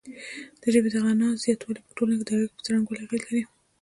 [0.61, 3.43] د ژبې د غنا زیاتوالی په ټولنه کې د اړیکو پر څرنګوالي اغیزه لري.